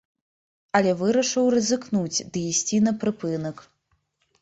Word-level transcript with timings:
Але 0.79 0.93
вырашыў 1.01 1.51
рызыкнуць 1.55 2.25
ды 2.31 2.47
ісці 2.55 2.83
на 2.89 2.99
прыпынак. 3.07 3.57